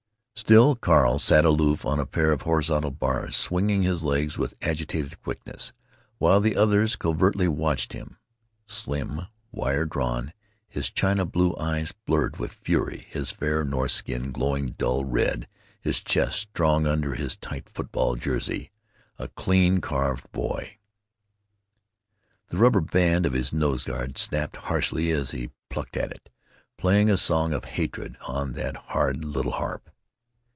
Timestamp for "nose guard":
23.53-24.17